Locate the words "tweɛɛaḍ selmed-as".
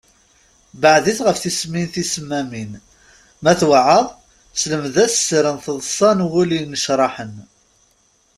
3.59-5.13